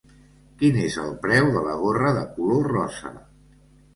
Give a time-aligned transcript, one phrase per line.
[0.61, 3.15] Quin és el preu de la gorra de color rosa?